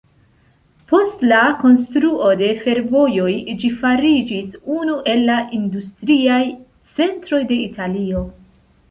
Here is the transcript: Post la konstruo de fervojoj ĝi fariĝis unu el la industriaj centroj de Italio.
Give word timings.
Post 0.91 1.19
la 1.31 1.41
konstruo 1.63 2.29
de 2.39 2.47
fervojoj 2.63 3.33
ĝi 3.63 3.69
fariĝis 3.83 4.55
unu 4.77 4.95
el 5.13 5.21
la 5.27 5.35
industriaj 5.59 6.39
centroj 6.95 7.41
de 7.53 7.59
Italio. 7.67 8.23